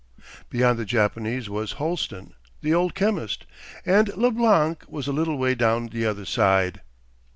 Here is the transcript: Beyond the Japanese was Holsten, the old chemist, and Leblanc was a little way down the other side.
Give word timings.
Beyond 0.49 0.79
the 0.79 0.85
Japanese 0.85 1.47
was 1.47 1.73
Holsten, 1.73 2.33
the 2.61 2.73
old 2.73 2.95
chemist, 2.95 3.45
and 3.85 4.07
Leblanc 4.17 4.83
was 4.87 5.05
a 5.07 5.13
little 5.13 5.37
way 5.37 5.53
down 5.53 5.89
the 5.89 6.07
other 6.07 6.25
side. 6.25 6.81